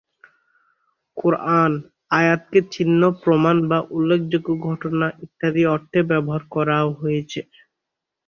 [1.17, 1.71] কুরআন
[2.11, 7.39] "আয়াত"কে "চিহ্ন", "প্রমাণ," বা "উল্লেখযোগ্য ঘটনা" ইত্যাদি অর্থে ব্যবহার করাও হয়েছে।